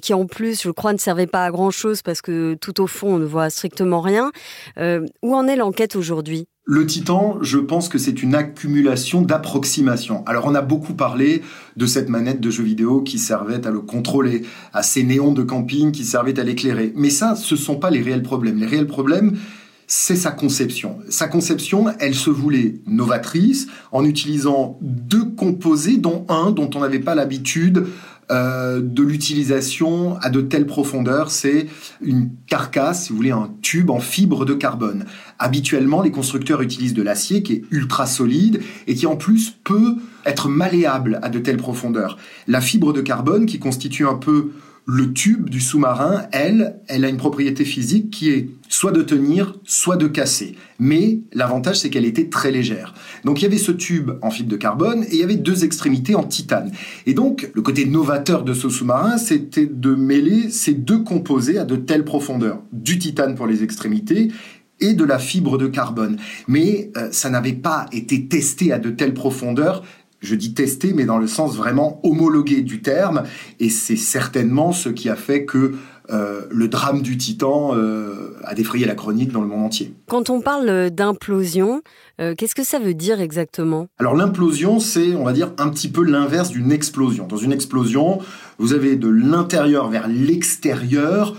qui 0.01 0.13
en 0.13 0.25
plus, 0.25 0.61
je 0.61 0.69
crois, 0.69 0.93
ne 0.93 0.97
servait 0.97 1.27
pas 1.27 1.45
à 1.45 1.51
grand-chose 1.51 2.01
parce 2.01 2.21
que 2.21 2.55
tout 2.55 2.81
au 2.81 2.87
fond, 2.87 3.15
on 3.15 3.19
ne 3.19 3.25
voit 3.25 3.49
strictement 3.49 4.01
rien. 4.01 4.31
où 4.77 5.35
en 5.35 5.47
est 5.47 5.55
l'enquête 5.55 5.95
aujourd'hui? 5.95 6.47
Le 6.71 6.85
Titan, 6.85 7.39
je 7.41 7.57
pense 7.57 7.89
que 7.89 7.97
c'est 7.97 8.21
une 8.21 8.35
accumulation 8.35 9.23
d'approximations. 9.23 10.23
Alors 10.27 10.45
on 10.45 10.53
a 10.53 10.61
beaucoup 10.61 10.93
parlé 10.93 11.41
de 11.75 11.85
cette 11.87 12.09
manette 12.09 12.39
de 12.41 12.51
jeu 12.51 12.61
vidéo 12.61 13.01
qui 13.01 13.17
servait 13.17 13.65
à 13.65 13.71
le 13.71 13.79
contrôler, 13.79 14.43
à 14.71 14.83
ces 14.83 15.01
néons 15.01 15.33
de 15.33 15.41
camping 15.41 15.91
qui 15.91 16.05
servaient 16.05 16.39
à 16.39 16.43
l'éclairer. 16.43 16.93
Mais 16.95 17.09
ça, 17.09 17.35
ce 17.35 17.55
ne 17.55 17.59
sont 17.59 17.77
pas 17.77 17.89
les 17.89 18.03
réels 18.03 18.21
problèmes. 18.21 18.59
Les 18.59 18.67
réels 18.67 18.85
problèmes, 18.85 19.35
c'est 19.87 20.15
sa 20.15 20.29
conception. 20.29 20.99
Sa 21.09 21.27
conception, 21.27 21.87
elle 21.97 22.13
se 22.13 22.29
voulait 22.29 22.75
novatrice 22.85 23.65
en 23.91 24.05
utilisant 24.05 24.77
deux 24.79 25.25
composés, 25.25 25.97
dont 25.97 26.23
un 26.29 26.51
dont 26.51 26.69
on 26.75 26.81
n'avait 26.81 26.99
pas 26.99 27.15
l'habitude 27.15 27.87
euh, 28.31 28.79
de 28.79 29.01
l'utilisation 29.01 30.19
à 30.21 30.29
de 30.29 30.41
telles 30.41 30.67
profondeurs. 30.67 31.31
C'est 31.31 31.65
une 31.99 32.29
carcasse, 32.45 33.05
si 33.05 33.09
vous 33.09 33.15
voulez, 33.15 33.31
un 33.31 33.49
tube 33.63 33.89
en 33.89 33.99
fibre 33.99 34.45
de 34.45 34.53
carbone. 34.53 35.05
Habituellement, 35.39 36.01
les 36.01 36.11
constructeurs 36.11 36.61
utilisent 36.61 36.93
de 36.93 37.01
l'acier 37.01 37.43
qui 37.43 37.53
est 37.53 37.63
ultra 37.71 38.05
solide 38.05 38.61
et 38.87 38.95
qui 38.95 39.07
en 39.07 39.15
plus 39.15 39.55
peut 39.63 39.95
être 40.25 40.49
malléable 40.49 41.19
à 41.23 41.29
de 41.29 41.39
telles 41.39 41.57
profondeurs. 41.57 42.17
La 42.47 42.59
fibre 42.59 42.91
de 42.91 43.01
carbone, 43.01 43.45
qui 43.45 43.57
constitue 43.57 44.05
un 44.05 44.15
peu 44.15 44.51
le 44.91 45.13
tube 45.13 45.49
du 45.49 45.61
sous-marin, 45.61 46.23
elle, 46.31 46.79
elle 46.87 47.05
a 47.05 47.09
une 47.09 47.17
propriété 47.17 47.63
physique 47.63 48.09
qui 48.09 48.31
est 48.31 48.49
soit 48.69 48.91
de 48.91 49.03
tenir, 49.03 49.55
soit 49.63 49.97
de 49.97 50.07
casser. 50.07 50.55
Mais 50.79 51.19
l'avantage, 51.31 51.79
c'est 51.79 51.91
qu'elle 51.91 52.05
était 52.05 52.27
très 52.27 52.49
légère. 52.49 52.95
Donc 53.23 53.39
il 53.39 53.43
y 53.43 53.45
avait 53.45 53.59
ce 53.59 53.71
tube 53.71 54.11
en 54.23 54.31
fibre 54.31 54.49
de 54.49 54.55
carbone 54.55 55.03
et 55.03 55.13
il 55.13 55.19
y 55.19 55.23
avait 55.23 55.35
deux 55.35 55.63
extrémités 55.63 56.15
en 56.15 56.23
titane. 56.23 56.71
Et 57.05 57.13
donc 57.13 57.51
le 57.53 57.61
côté 57.61 57.85
novateur 57.85 58.43
de 58.43 58.53
ce 58.55 58.67
sous-marin, 58.67 59.19
c'était 59.19 59.67
de 59.67 59.93
mêler 59.93 60.49
ces 60.49 60.73
deux 60.73 60.99
composés 60.99 61.59
à 61.59 61.65
de 61.65 61.75
telles 61.75 62.05
profondeurs. 62.05 62.63
Du 62.73 62.97
titane 62.97 63.35
pour 63.35 63.45
les 63.45 63.63
extrémités 63.63 64.29
et 64.81 64.93
de 64.93 65.03
la 65.03 65.19
fibre 65.19 65.57
de 65.57 65.67
carbone. 65.67 66.17
Mais 66.47 66.91
euh, 66.97 67.09
ça 67.11 67.29
n'avait 67.29 67.53
pas 67.53 67.85
été 67.91 68.27
testé 68.27 68.71
à 68.71 68.79
de 68.79 68.89
telles 68.89 69.13
profondeurs 69.13 69.83
je 70.21 70.35
dis 70.35 70.53
tester, 70.53 70.93
mais 70.93 71.05
dans 71.05 71.17
le 71.17 71.27
sens 71.27 71.55
vraiment 71.55 72.01
homologué 72.03 72.61
du 72.61 72.81
terme, 72.81 73.23
et 73.59 73.69
c'est 73.69 73.95
certainement 73.95 74.73
ce 74.73 74.89
qui 74.89 75.07
a 75.09 75.15
fait 75.15 75.45
que 75.45 75.75
euh, 76.11 76.41
le 76.49 76.67
drame 76.67 77.01
du 77.01 77.17
Titan 77.17 77.75
euh, 77.75 78.35
a 78.43 78.55
défrayé 78.55 78.85
la 78.87 78.95
chronique 78.95 79.31
dans 79.31 79.41
le 79.41 79.47
monde 79.47 79.65
entier. 79.65 79.93
Quand 80.07 80.31
on 80.31 80.41
parle 80.41 80.89
d'implosion, 80.89 81.81
euh, 82.19 82.33
qu'est-ce 82.35 82.55
que 82.55 82.63
ça 82.63 82.79
veut 82.79 82.95
dire 82.95 83.21
exactement? 83.21 83.87
Alors 83.99 84.15
l'implosion, 84.15 84.79
c'est, 84.79 85.13
on 85.13 85.23
va 85.23 85.33
dire, 85.33 85.53
un 85.59 85.69
petit 85.69 85.87
peu 85.87 86.03
l'inverse 86.03 86.49
d'une 86.49 86.71
explosion. 86.71 87.27
Dans 87.27 87.37
une 87.37 87.51
explosion, 87.51 88.19
vous 88.57 88.73
avez 88.73 88.95
de 88.95 89.07
l'intérieur 89.07 89.89
vers 89.89 90.07
l'extérieur 90.07 91.35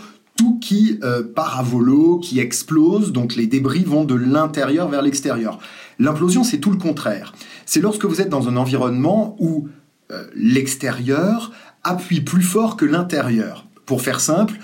qui 0.60 0.98
part 1.34 1.58
à 1.58 1.62
volo, 1.62 2.18
qui 2.18 2.40
explose, 2.40 3.12
donc 3.12 3.36
les 3.36 3.46
débris 3.46 3.84
vont 3.84 4.04
de 4.04 4.14
l'intérieur 4.14 4.88
vers 4.88 5.02
l'extérieur. 5.02 5.58
L'implosion, 5.98 6.44
c'est 6.44 6.58
tout 6.58 6.70
le 6.70 6.78
contraire. 6.78 7.34
C'est 7.66 7.80
lorsque 7.80 8.06
vous 8.06 8.20
êtes 8.20 8.30
dans 8.30 8.48
un 8.48 8.56
environnement 8.56 9.36
où 9.38 9.68
euh, 10.10 10.24
l'extérieur 10.34 11.52
appuie 11.84 12.22
plus 12.22 12.42
fort 12.42 12.76
que 12.76 12.84
l'intérieur. 12.84 13.66
Pour 13.86 14.02
faire 14.02 14.20
simple, 14.20 14.54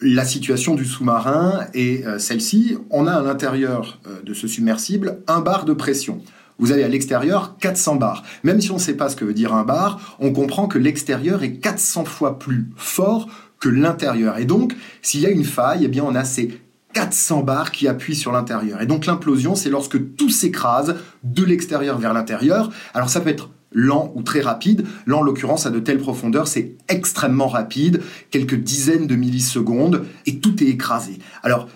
la 0.00 0.24
situation 0.24 0.74
du 0.74 0.84
sous-marin 0.84 1.66
est 1.74 2.06
euh, 2.06 2.18
celle-ci. 2.18 2.76
On 2.90 3.06
a 3.06 3.12
à 3.14 3.22
l'intérieur 3.22 4.00
euh, 4.06 4.22
de 4.22 4.34
ce 4.34 4.46
submersible 4.46 5.22
un 5.26 5.40
bar 5.40 5.64
de 5.64 5.72
pression. 5.72 6.22
Vous 6.58 6.70
avez 6.70 6.84
à 6.84 6.88
l'extérieur 6.88 7.56
400 7.58 7.96
bars. 7.96 8.22
Même 8.44 8.60
si 8.60 8.70
on 8.70 8.74
ne 8.74 8.80
sait 8.80 8.94
pas 8.94 9.08
ce 9.08 9.16
que 9.16 9.24
veut 9.24 9.34
dire 9.34 9.52
un 9.54 9.64
bar, 9.64 10.16
on 10.20 10.32
comprend 10.32 10.68
que 10.68 10.78
l'extérieur 10.78 11.42
est 11.42 11.54
400 11.54 12.04
fois 12.04 12.38
plus 12.38 12.70
fort 12.76 13.28
que 13.64 13.70
l'intérieur. 13.70 14.36
Et 14.36 14.44
donc, 14.44 14.76
s'il 15.00 15.20
y 15.20 15.26
a 15.26 15.30
une 15.30 15.44
faille, 15.44 15.84
eh 15.84 15.88
bien, 15.88 16.04
on 16.06 16.14
a 16.14 16.24
ces 16.24 16.60
400 16.92 17.42
bars 17.42 17.72
qui 17.72 17.88
appuient 17.88 18.14
sur 18.14 18.30
l'intérieur. 18.30 18.82
Et 18.82 18.86
donc 18.86 19.06
l'implosion, 19.06 19.54
c'est 19.54 19.70
lorsque 19.70 20.16
tout 20.16 20.28
s'écrase 20.28 20.96
de 21.22 21.42
l'extérieur 21.42 21.98
vers 21.98 22.12
l'intérieur. 22.12 22.70
Alors 22.92 23.08
ça 23.08 23.20
peut 23.20 23.30
être 23.30 23.48
lent 23.72 24.12
ou 24.14 24.22
très 24.22 24.42
rapide. 24.42 24.86
Là, 25.06 25.16
en 25.16 25.22
l'occurrence, 25.22 25.64
à 25.64 25.70
de 25.70 25.80
telles 25.80 25.98
profondeurs, 25.98 26.46
c'est 26.46 26.76
extrêmement 26.88 27.48
rapide, 27.48 28.02
quelques 28.30 28.54
dizaines 28.54 29.06
de 29.06 29.16
millisecondes, 29.16 30.04
et 30.26 30.38
tout 30.38 30.62
est 30.62 30.68
écrasé. 30.68 31.18
Alors, 31.42 31.66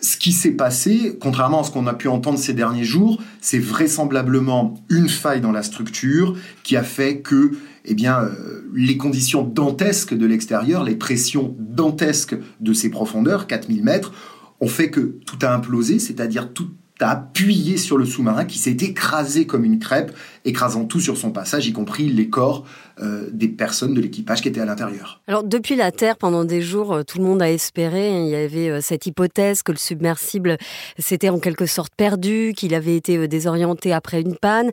ce 0.00 0.16
qui 0.16 0.32
s'est 0.32 0.52
passé, 0.52 1.18
contrairement 1.20 1.60
à 1.60 1.64
ce 1.64 1.70
qu'on 1.70 1.86
a 1.86 1.94
pu 1.94 2.08
entendre 2.08 2.38
ces 2.38 2.54
derniers 2.54 2.84
jours, 2.84 3.20
c'est 3.40 3.58
vraisemblablement 3.58 4.74
une 4.88 5.08
faille 5.08 5.40
dans 5.40 5.52
la 5.52 5.62
structure 5.62 6.36
qui 6.62 6.76
a 6.76 6.82
fait 6.82 7.18
que 7.18 7.52
eh 7.84 7.94
bien, 7.94 8.20
euh, 8.20 8.70
les 8.74 8.96
conditions 8.96 9.42
dantesques 9.42 10.14
de 10.14 10.26
l'extérieur, 10.26 10.84
les 10.84 10.94
pressions 10.94 11.56
dantesques 11.58 12.36
de 12.60 12.72
ces 12.72 12.90
profondeurs, 12.90 13.46
4000 13.46 13.82
mètres, 13.82 14.12
ont 14.60 14.68
fait 14.68 14.90
que 14.90 15.18
tout 15.26 15.38
a 15.42 15.52
implosé, 15.52 15.98
c'est-à-dire 15.98 16.52
tout 16.52 16.70
a 17.02 17.10
appuyé 17.10 17.76
sur 17.76 17.98
le 17.98 18.04
sous-marin 18.04 18.44
qui 18.44 18.58
s'est 18.58 18.70
écrasé 18.70 19.46
comme 19.46 19.64
une 19.64 19.78
crêpe, 19.78 20.12
écrasant 20.44 20.84
tout 20.84 21.00
sur 21.00 21.16
son 21.16 21.30
passage, 21.30 21.66
y 21.66 21.72
compris 21.72 22.08
les 22.08 22.28
corps 22.28 22.64
euh, 23.00 23.30
des 23.32 23.48
personnes 23.48 23.94
de 23.94 24.02
l'équipage 24.02 24.42
qui 24.42 24.48
étaient 24.48 24.60
à 24.60 24.66
l'intérieur. 24.66 25.22
Alors 25.26 25.44
depuis 25.44 25.76
la 25.76 25.90
Terre, 25.90 26.18
pendant 26.18 26.44
des 26.44 26.60
jours, 26.60 26.92
euh, 26.92 27.02
tout 27.02 27.16
le 27.16 27.24
monde 27.24 27.40
a 27.40 27.50
espéré, 27.50 28.10
il 28.10 28.28
y 28.28 28.34
avait 28.34 28.68
euh, 28.68 28.80
cette 28.82 29.06
hypothèse 29.06 29.62
que 29.62 29.72
le 29.72 29.78
submersible 29.78 30.58
s'était 30.98 31.30
en 31.30 31.38
quelque 31.38 31.64
sorte 31.64 31.94
perdu, 31.96 32.52
qu'il 32.54 32.74
avait 32.74 32.94
été 32.94 33.26
désorienté 33.28 33.94
après 33.94 34.20
une 34.20 34.36
panne. 34.36 34.70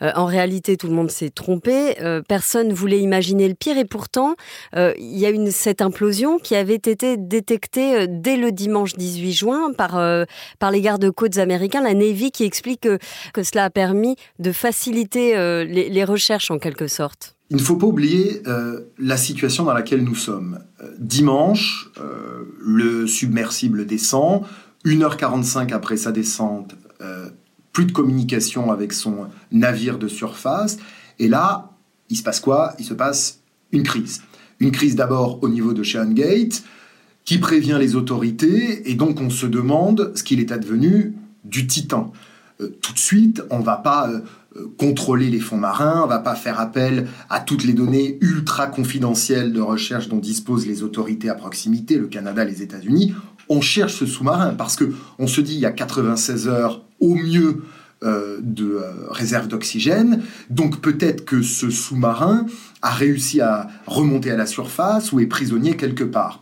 En 0.00 0.26
réalité, 0.26 0.76
tout 0.76 0.86
le 0.86 0.92
monde 0.92 1.10
s'est 1.10 1.30
trompé, 1.30 1.94
personne 2.28 2.68
ne 2.68 2.74
voulait 2.74 3.00
imaginer 3.00 3.48
le 3.48 3.54
pire 3.54 3.78
et 3.78 3.84
pourtant, 3.84 4.34
il 4.74 5.18
y 5.18 5.24
a 5.24 5.30
une, 5.30 5.50
cette 5.50 5.80
implosion 5.80 6.38
qui 6.38 6.54
avait 6.54 6.74
été 6.74 7.16
détectée 7.16 8.06
dès 8.08 8.36
le 8.36 8.52
dimanche 8.52 8.94
18 8.94 9.32
juin 9.32 9.72
par, 9.72 10.00
par 10.58 10.70
les 10.70 10.80
gardes-côtes 10.80 11.38
américains, 11.38 11.71
la 11.80 11.94
Navy, 11.94 12.30
qui 12.30 12.44
explique 12.44 12.80
que, 12.80 12.98
cela 13.42 13.64
a 13.64 13.70
permis 13.70 14.16
de 14.38 14.52
faciliter 14.52 15.34
les 15.64 16.04
recherches 16.04 16.50
en 16.50 16.58
quelque 16.58 16.86
sorte. 16.86 17.36
Il 17.52 17.56
ne 17.56 17.62
faut 17.62 17.76
pas 17.76 17.86
oublier 17.86 18.42
euh, 18.46 18.80
la 18.98 19.18
situation 19.18 19.64
dans 19.64 19.74
laquelle 19.74 20.02
nous 20.02 20.14
sommes. 20.14 20.60
Euh, 20.82 20.90
dimanche, 20.98 21.90
euh, 22.00 22.44
le 22.58 23.06
submersible 23.06 23.84
descend. 23.84 24.44
1h45 24.86 25.70
après 25.74 25.98
sa 25.98 26.10
descente, 26.12 26.74
plus 27.72 27.84
de 27.84 27.92
communication 27.92 28.72
avec 28.72 28.92
son 28.92 29.28
navire 29.52 29.98
de 29.98 30.08
surface. 30.08 30.78
Et 31.20 31.28
là, 31.28 31.70
il 32.08 32.16
se 32.16 32.24
passe 32.24 32.40
quoi? 32.40 32.74
Il 32.80 32.84
se 32.84 32.94
passe 32.94 33.42
une 33.70 33.84
crise. 33.84 34.22
Une 34.58 34.72
crise 34.72 34.96
d'abord 34.96 35.38
au 35.42 35.48
niveau 35.48 35.72
de 35.72 35.84
Gate, 36.14 36.64
qui 37.24 37.38
prévient 37.38 37.76
les 37.78 37.94
autorités, 37.94 38.90
et 38.90 38.94
donc 38.94 39.20
on 39.20 39.30
se 39.30 39.46
demande 39.46 40.10
ce 40.16 40.24
qu'il 40.24 40.40
est 40.40 40.50
advenu 40.50 41.14
du 41.44 41.66
Titan. 41.66 42.12
tout 42.58 42.92
de 42.92 42.98
suite, 42.98 43.42
on 43.50 43.58
ne 43.58 43.64
va 43.64 43.76
pas 43.76 44.08
euh, 44.56 44.66
contrôler 44.76 45.30
les 45.30 45.40
fonds 45.40 45.56
marins, 45.56 46.02
on 46.04 46.06
va 46.06 46.18
pas 46.18 46.34
faire 46.34 46.60
appel 46.60 47.06
à 47.30 47.40
toutes 47.40 47.64
les 47.64 47.72
données 47.72 48.18
ultra 48.20 48.66
confidentielles 48.66 49.52
de 49.52 49.60
recherche 49.60 50.08
dont 50.08 50.18
disposent 50.18 50.66
les 50.66 50.82
autorités 50.82 51.30
à 51.30 51.34
proximité, 51.34 51.96
le 51.96 52.06
Canada, 52.06 52.44
les 52.44 52.60
États-Unis. 52.60 53.14
On 53.48 53.60
cherche 53.60 53.94
ce 53.94 54.04
sous-marin 54.04 54.54
parce 54.54 54.76
que 54.76 54.92
on 55.18 55.26
se 55.26 55.40
dit 55.40 55.54
il 55.54 55.60
y 55.60 55.66
a 55.66 55.70
96 55.70 56.48
heures 56.48 56.82
au 57.00 57.14
mieux 57.14 57.62
euh, 58.02 58.38
de 58.42 58.74
euh, 58.74 58.90
réserve 59.10 59.48
d'oxygène, 59.48 60.22
donc 60.50 60.80
peut-être 60.80 61.24
que 61.24 61.40
ce 61.40 61.70
sous-marin 61.70 62.44
a 62.82 62.90
réussi 62.90 63.40
à 63.40 63.68
remonter 63.86 64.30
à 64.32 64.36
la 64.36 64.46
surface 64.46 65.12
ou 65.12 65.20
est 65.20 65.26
prisonnier 65.26 65.76
quelque 65.76 66.04
part. 66.04 66.40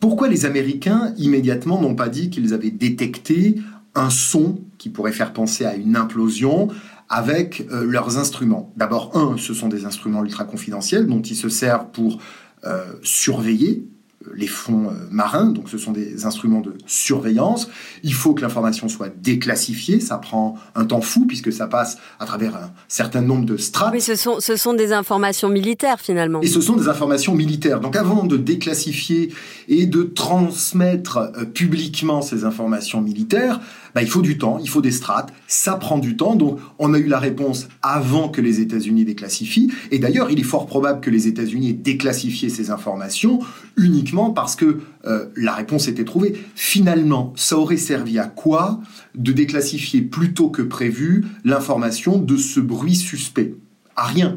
Pourquoi 0.00 0.28
les 0.28 0.46
Américains 0.46 1.12
immédiatement 1.16 1.80
n'ont 1.80 1.96
pas 1.96 2.08
dit 2.08 2.30
qu'ils 2.30 2.54
avaient 2.54 2.70
détecté 2.70 3.56
un 3.98 4.10
son 4.10 4.60
qui 4.78 4.88
pourrait 4.88 5.12
faire 5.12 5.32
penser 5.32 5.64
à 5.64 5.74
une 5.74 5.96
implosion, 5.96 6.68
avec 7.08 7.66
euh, 7.70 7.84
leurs 7.84 8.18
instruments. 8.18 8.72
D'abord, 8.76 9.16
un, 9.16 9.36
ce 9.38 9.54
sont 9.54 9.68
des 9.68 9.84
instruments 9.84 10.22
ultra 10.24 10.44
confidentiels 10.44 11.06
dont 11.06 11.22
ils 11.22 11.36
se 11.36 11.48
servent 11.48 11.90
pour 11.92 12.20
euh, 12.64 12.84
surveiller 13.02 13.88
les 14.34 14.46
fonds 14.46 14.88
euh, 14.88 14.94
marins, 15.10 15.50
donc 15.50 15.68
ce 15.68 15.78
sont 15.78 15.92
des 15.92 16.26
instruments 16.26 16.60
de 16.60 16.74
surveillance. 16.86 17.68
Il 18.02 18.14
faut 18.14 18.34
que 18.34 18.42
l'information 18.42 18.88
soit 18.88 19.10
déclassifiée, 19.22 20.00
ça 20.00 20.18
prend 20.18 20.56
un 20.74 20.84
temps 20.84 21.00
fou 21.00 21.26
puisque 21.26 21.52
ça 21.52 21.66
passe 21.66 21.98
à 22.20 22.26
travers 22.26 22.56
un 22.56 22.70
certain 22.88 23.20
nombre 23.20 23.44
de 23.44 23.56
strates. 23.56 23.92
Oui, 23.92 24.00
ce 24.00 24.16
sont, 24.16 24.40
ce 24.40 24.56
sont 24.56 24.74
des 24.74 24.92
informations 24.92 25.48
militaires 25.48 26.00
finalement. 26.00 26.40
Et 26.40 26.46
ce 26.46 26.60
sont 26.60 26.76
des 26.76 26.88
informations 26.88 27.34
militaires. 27.34 27.80
Donc 27.80 27.96
avant 27.96 28.24
de 28.24 28.36
déclassifier 28.36 29.32
et 29.68 29.86
de 29.86 30.02
transmettre 30.02 31.18
euh, 31.18 31.44
publiquement 31.44 32.22
ces 32.22 32.44
informations 32.44 33.00
militaires, 33.00 33.60
bah, 33.94 34.02
il 34.02 34.08
faut 34.08 34.22
du 34.22 34.38
temps, 34.38 34.58
il 34.62 34.68
faut 34.68 34.80
des 34.80 34.90
strates, 34.90 35.32
ça 35.46 35.74
prend 35.74 35.98
du 35.98 36.16
temps. 36.16 36.36
Donc 36.36 36.58
on 36.78 36.94
a 36.94 36.98
eu 36.98 37.06
la 37.06 37.18
réponse 37.18 37.68
avant 37.82 38.28
que 38.28 38.40
les 38.40 38.60
États-Unis 38.60 39.04
déclassifient. 39.04 39.72
Et 39.90 39.98
d'ailleurs, 39.98 40.30
il 40.30 40.38
est 40.38 40.44
fort 40.44 40.66
probable 40.66 41.00
que 41.00 41.10
les 41.10 41.26
États-Unis 41.26 41.70
aient 41.70 41.72
déclassifié 41.72 42.48
ces 42.48 42.70
informations 42.70 43.40
uniquement 43.76 44.17
parce 44.26 44.56
que 44.56 44.80
euh, 45.06 45.26
la 45.36 45.54
réponse 45.54 45.88
était 45.88 46.04
trouvée. 46.04 46.34
Finalement, 46.54 47.32
ça 47.36 47.56
aurait 47.56 47.76
servi 47.76 48.18
à 48.18 48.26
quoi 48.26 48.80
de 49.14 49.32
déclassifier 49.32 50.02
plus 50.02 50.34
tôt 50.34 50.50
que 50.50 50.62
prévu 50.62 51.26
l'information 51.44 52.18
de 52.18 52.36
ce 52.36 52.60
bruit 52.60 52.96
suspect? 52.96 53.54
À 53.96 54.04
rien 54.04 54.36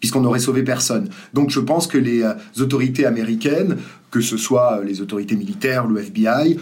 puisqu'on 0.00 0.20
n'aurait 0.20 0.38
sauvé 0.38 0.62
personne. 0.62 1.08
Donc 1.32 1.48
je 1.48 1.60
pense 1.60 1.86
que 1.86 1.96
les 1.96 2.22
euh, 2.22 2.34
autorités 2.60 3.06
américaines, 3.06 3.78
que 4.10 4.20
ce 4.20 4.36
soit 4.36 4.80
euh, 4.80 4.84
les 4.84 5.00
autorités 5.00 5.34
militaires, 5.34 5.86
le 5.86 5.98
FBI, 5.98 6.58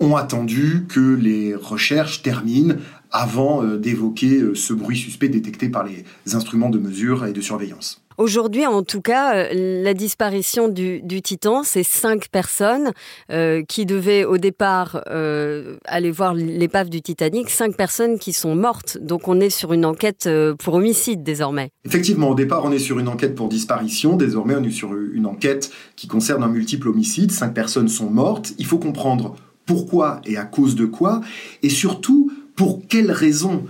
ont 0.00 0.14
attendu 0.16 0.84
que 0.90 1.14
les 1.14 1.54
recherches 1.54 2.20
terminent 2.20 2.74
avant 3.10 3.64
d'évoquer 3.64 4.42
ce 4.54 4.74
bruit 4.74 4.98
suspect 4.98 5.30
détecté 5.30 5.70
par 5.70 5.84
les 5.84 6.04
instruments 6.34 6.68
de 6.68 6.78
mesure 6.78 7.24
et 7.24 7.32
de 7.32 7.40
surveillance. 7.40 8.01
Aujourd'hui, 8.18 8.66
en 8.66 8.82
tout 8.82 9.00
cas, 9.00 9.34
euh, 9.34 9.82
la 9.82 9.94
disparition 9.94 10.68
du, 10.68 11.02
Titan, 11.22 11.62
c'est 11.62 11.82
cinq 11.82 12.28
personnes 12.28 12.92
euh, 13.30 13.62
qui 13.66 13.86
devaient 13.86 14.24
au 14.24 14.38
départ 14.38 15.02
euh, 15.08 15.76
aller 15.84 16.10
voir 16.10 16.34
l'épave 16.34 16.90
du 16.90 17.00
Titanic, 17.00 17.48
cinq 17.50 17.76
personnes 17.76 18.18
qui 18.18 18.32
sont 18.32 18.54
mortes. 18.54 18.98
Donc 19.00 19.28
on 19.28 19.40
est 19.40 19.50
sur 19.50 19.72
une 19.72 19.84
enquête 19.84 20.28
pour 20.58 20.74
homicide 20.74 21.22
désormais. 21.22 21.70
Effectivement, 21.84 22.30
au 22.30 22.34
départ, 22.34 22.64
on 22.64 22.72
est 22.72 22.78
sur 22.78 22.98
une 22.98 23.08
enquête 23.08 23.34
pour 23.34 23.48
disparition. 23.48 24.16
Désormais, 24.16 24.54
on 24.56 24.64
est 24.64 24.70
sur 24.70 24.94
une 24.94 25.26
enquête 25.26 25.70
qui 25.96 26.06
concerne 26.06 26.42
un 26.42 26.48
multiple 26.48 26.88
homicide. 26.88 27.32
Cinq 27.32 27.54
personnes 27.54 27.88
sont 27.88 28.10
mortes. 28.10 28.52
Il 28.58 28.66
faut 28.66 28.78
comprendre 28.78 29.36
pourquoi 29.66 30.20
et 30.24 30.36
à 30.36 30.44
cause 30.44 30.74
de 30.74 30.86
quoi, 30.86 31.20
et 31.62 31.68
surtout 31.68 32.30
pour 32.56 32.82
quelles 32.88 33.12
raisons 33.12 33.64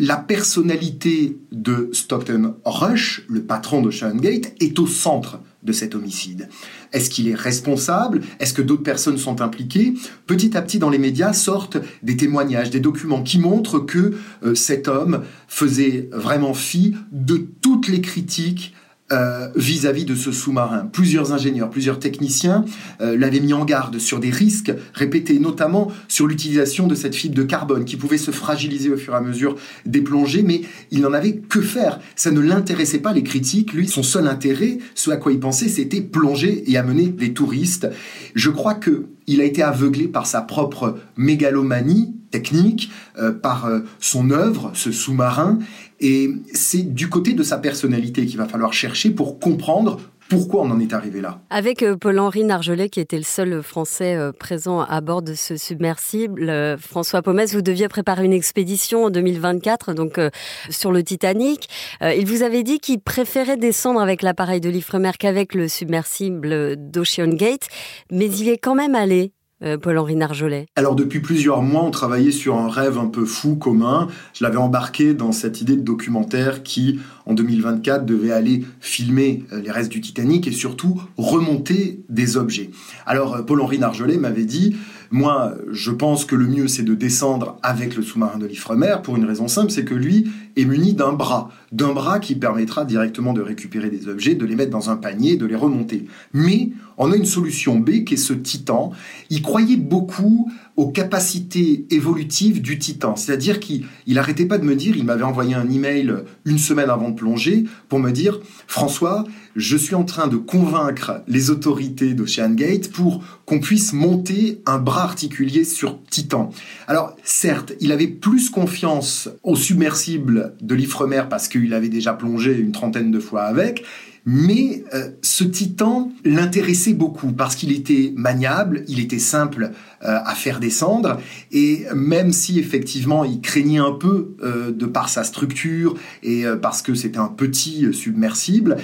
la 0.00 0.16
personnalité 0.16 1.36
de 1.52 1.90
Stockton 1.92 2.54
Rush, 2.64 3.22
le 3.28 3.42
patron 3.42 3.82
de 3.82 3.90
Gate, 4.18 4.54
est 4.58 4.78
au 4.78 4.86
centre 4.86 5.40
de 5.62 5.72
cet 5.72 5.94
homicide. 5.94 6.48
Est-ce 6.94 7.10
qu'il 7.10 7.28
est 7.28 7.34
responsable? 7.34 8.22
Est-ce 8.40 8.54
que 8.54 8.62
d'autres 8.62 8.82
personnes 8.82 9.18
sont 9.18 9.42
impliquées? 9.42 9.92
Petit 10.26 10.56
à 10.56 10.62
petit, 10.62 10.78
dans 10.78 10.88
les 10.88 10.98
médias 10.98 11.34
sortent 11.34 11.76
des 12.02 12.16
témoignages, 12.16 12.70
des 12.70 12.80
documents 12.80 13.22
qui 13.22 13.38
montrent 13.38 13.78
que 13.78 14.14
euh, 14.42 14.54
cet 14.54 14.88
homme 14.88 15.22
faisait 15.48 16.08
vraiment 16.12 16.54
fi 16.54 16.94
de 17.12 17.36
toutes 17.60 17.86
les 17.86 18.00
critiques 18.00 18.74
euh, 19.12 19.48
vis-à-vis 19.56 20.04
de 20.04 20.14
ce 20.14 20.30
sous-marin. 20.30 20.88
Plusieurs 20.92 21.32
ingénieurs, 21.32 21.68
plusieurs 21.68 21.98
techniciens 21.98 22.64
euh, 23.00 23.16
l'avaient 23.16 23.40
mis 23.40 23.52
en 23.52 23.64
garde 23.64 23.98
sur 23.98 24.20
des 24.20 24.30
risques 24.30 24.72
répétés, 24.94 25.40
notamment 25.40 25.90
sur 26.06 26.28
l'utilisation 26.28 26.86
de 26.86 26.94
cette 26.94 27.16
fibre 27.16 27.34
de 27.34 27.42
carbone 27.42 27.84
qui 27.84 27.96
pouvait 27.96 28.18
se 28.18 28.30
fragiliser 28.30 28.90
au 28.90 28.96
fur 28.96 29.14
et 29.14 29.16
à 29.16 29.20
mesure 29.20 29.56
des 29.84 30.00
plongées, 30.00 30.42
mais 30.42 30.62
il 30.92 31.00
n'en 31.00 31.12
avait 31.12 31.36
que 31.36 31.60
faire. 31.60 31.98
Ça 32.14 32.30
ne 32.30 32.40
l'intéressait 32.40 33.00
pas 33.00 33.12
les 33.12 33.24
critiques. 33.24 33.72
Lui, 33.72 33.88
son 33.88 34.02
seul 34.02 34.28
intérêt, 34.28 34.78
ce 34.94 35.10
à 35.10 35.16
quoi 35.16 35.32
il 35.32 35.40
pensait, 35.40 35.68
c'était 35.68 36.00
plonger 36.00 36.70
et 36.70 36.76
amener 36.76 37.08
des 37.08 37.32
touristes. 37.32 37.88
Je 38.34 38.50
crois 38.50 38.74
que 38.74 39.06
il 39.32 39.40
a 39.40 39.44
été 39.44 39.62
aveuglé 39.62 40.08
par 40.08 40.26
sa 40.26 40.42
propre 40.42 40.98
mégalomanie 41.16 42.14
technique, 42.30 42.90
euh, 43.18 43.32
par 43.32 43.68
son 43.98 44.30
œuvre, 44.30 44.70
ce 44.74 44.92
sous-marin, 44.92 45.58
et 46.00 46.32
c'est 46.52 46.94
du 46.94 47.08
côté 47.08 47.34
de 47.34 47.42
sa 47.42 47.58
personnalité 47.58 48.26
qu'il 48.26 48.38
va 48.38 48.46
falloir 48.46 48.72
chercher 48.72 49.10
pour 49.10 49.38
comprendre 49.38 50.00
pourquoi 50.30 50.62
on 50.62 50.70
en 50.70 50.78
est 50.78 50.94
arrivé 50.94 51.20
là? 51.20 51.40
Avec 51.50 51.82
euh, 51.82 51.96
Paul-Henri 51.96 52.44
Nargelet, 52.44 52.88
qui 52.88 53.00
était 53.00 53.16
le 53.16 53.24
seul 53.24 53.62
Français 53.62 54.14
euh, 54.14 54.32
présent 54.32 54.80
à 54.80 55.00
bord 55.00 55.22
de 55.22 55.34
ce 55.34 55.56
submersible, 55.56 56.48
euh, 56.48 56.78
François 56.78 57.20
Pomès, 57.20 57.52
vous 57.52 57.62
deviez 57.62 57.88
préparer 57.88 58.24
une 58.24 58.32
expédition 58.32 59.04
en 59.04 59.10
2024, 59.10 59.92
donc 59.92 60.20
sur 60.68 60.92
le 60.92 61.02
Titanic. 61.02 61.68
Il 62.02 62.26
vous 62.26 62.42
avait 62.42 62.62
dit 62.62 62.78
qu'il 62.78 63.00
préférait 63.00 63.56
descendre 63.56 64.00
avec 64.00 64.22
l'appareil 64.22 64.60
de 64.60 64.70
l'Ifremer 64.70 65.10
qu'avec 65.18 65.54
le 65.54 65.66
submersible 65.66 66.76
d'Ocean 66.76 67.34
Gate, 67.34 67.66
mais 68.12 68.26
il 68.26 68.48
est 68.48 68.58
quand 68.58 68.76
même 68.76 68.94
allé. 68.94 69.32
Euh, 69.62 69.76
Paul-Henri 69.76 70.16
Narjolet 70.16 70.66
Alors 70.74 70.94
depuis 70.94 71.20
plusieurs 71.20 71.60
mois, 71.60 71.84
on 71.84 71.90
travaillait 71.90 72.30
sur 72.30 72.56
un 72.56 72.70
rêve 72.70 72.96
un 72.96 73.08
peu 73.08 73.26
fou 73.26 73.56
commun. 73.56 74.08
Je 74.32 74.42
l'avais 74.42 74.56
embarqué 74.56 75.12
dans 75.12 75.32
cette 75.32 75.60
idée 75.60 75.76
de 75.76 75.82
documentaire 75.82 76.62
qui, 76.62 76.98
en 77.26 77.34
2024, 77.34 78.06
devait 78.06 78.32
aller 78.32 78.64
filmer 78.80 79.44
euh, 79.52 79.60
les 79.60 79.70
restes 79.70 79.92
du 79.92 80.00
Titanic 80.00 80.46
et 80.46 80.52
surtout 80.52 81.02
remonter 81.18 82.00
des 82.08 82.38
objets. 82.38 82.70
Alors 83.04 83.36
euh, 83.36 83.42
Paul-Henri 83.42 83.78
Narjolet 83.78 84.16
m'avait 84.16 84.46
dit, 84.46 84.76
moi 85.10 85.54
je 85.70 85.90
pense 85.90 86.24
que 86.24 86.36
le 86.36 86.46
mieux 86.46 86.66
c'est 86.66 86.82
de 86.82 86.94
descendre 86.94 87.58
avec 87.62 87.96
le 87.96 88.02
sous-marin 88.02 88.38
de 88.38 88.46
l'Ifremer 88.46 88.96
pour 89.02 89.16
une 89.16 89.26
raison 89.26 89.46
simple, 89.46 89.70
c'est 89.70 89.84
que 89.84 89.94
lui 89.94 90.30
est 90.60 90.64
muni 90.64 90.94
d'un 90.94 91.12
bras, 91.12 91.50
d'un 91.72 91.92
bras 91.92 92.18
qui 92.18 92.34
permettra 92.34 92.84
directement 92.84 93.32
de 93.32 93.40
récupérer 93.40 93.90
des 93.90 94.08
objets, 94.08 94.34
de 94.34 94.44
les 94.44 94.56
mettre 94.56 94.70
dans 94.70 94.90
un 94.90 94.96
panier, 94.96 95.36
de 95.36 95.46
les 95.46 95.56
remonter. 95.56 96.06
Mais 96.32 96.70
on 96.98 97.12
a 97.12 97.16
une 97.16 97.26
solution 97.26 97.78
B 97.78 98.04
qui 98.04 98.14
est 98.14 98.18
ce 98.18 98.32
Titan. 98.32 98.92
Il 99.30 99.42
croyait 99.42 99.76
beaucoup 99.76 100.50
aux 100.76 100.88
capacités 100.88 101.86
évolutives 101.90 102.62
du 102.62 102.78
Titan, 102.78 103.16
c'est-à-dire 103.16 103.60
qu'il 103.60 103.84
n'arrêtait 104.08 104.46
pas 104.46 104.58
de 104.58 104.64
me 104.64 104.74
dire, 104.74 104.96
il 104.96 105.04
m'avait 105.04 105.24
envoyé 105.24 105.54
un 105.54 105.68
email 105.68 106.14
une 106.44 106.58
semaine 106.58 106.88
avant 106.88 107.10
de 107.10 107.14
plonger 107.14 107.64
pour 107.88 107.98
me 107.98 108.10
dire 108.10 108.40
François, 108.66 109.24
je 109.56 109.76
suis 109.76 109.94
en 109.94 110.04
train 110.04 110.26
de 110.26 110.36
convaincre 110.36 111.22
les 111.28 111.50
autorités 111.50 112.14
d'Ocean 112.14 112.50
Gate 112.50 112.90
pour 112.90 113.22
qu'on 113.44 113.60
puisse 113.60 113.92
monter 113.92 114.62
un 114.64 114.78
bras 114.78 115.02
articulé 115.02 115.64
sur 115.64 115.98
Titan. 116.08 116.50
Alors 116.86 117.16
certes, 117.24 117.72
il 117.80 117.92
avait 117.92 118.06
plus 118.06 118.48
confiance 118.48 119.28
au 119.42 119.56
submersible 119.56 120.49
de 120.60 120.74
l'Ifremer 120.74 121.22
parce 121.28 121.48
qu'il 121.48 121.74
avait 121.74 121.88
déjà 121.88 122.12
plongé 122.12 122.56
une 122.56 122.72
trentaine 122.72 123.10
de 123.10 123.20
fois 123.20 123.42
avec. 123.42 123.84
Mais 124.26 124.84
euh, 124.94 125.08
ce 125.22 125.44
titan 125.44 126.12
l'intéressait 126.24 126.92
beaucoup 126.92 127.32
parce 127.32 127.56
qu'il 127.56 127.72
était 127.72 128.12
maniable, 128.16 128.84
il 128.86 129.00
était 129.00 129.18
simple 129.18 129.70
euh, 130.04 130.18
à 130.24 130.34
faire 130.34 130.60
descendre, 130.60 131.18
et 131.52 131.84
même 131.94 132.32
si 132.32 132.58
effectivement 132.58 133.24
il 133.24 133.40
craignait 133.40 133.78
un 133.78 133.92
peu 133.92 134.34
euh, 134.42 134.72
de 134.72 134.86
par 134.86 135.08
sa 135.08 135.24
structure 135.24 135.94
et 136.22 136.44
parce 136.60 136.82
que 136.82 136.94
c'était 136.94 137.18
un 137.18 137.28
petit 137.28 137.92
submersible, 137.92 138.76